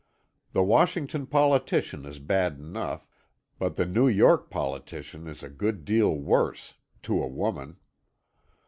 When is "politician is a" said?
4.49-5.47